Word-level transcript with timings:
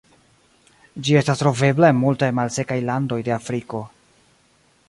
Ĝi 1.07 1.17
estas 1.19 1.43
trovebla 1.43 1.93
en 1.93 2.01
multaj 2.05 2.31
malsekaj 2.39 2.81
landoj 2.91 3.23
de 3.29 3.37
Afriko. 3.39 3.87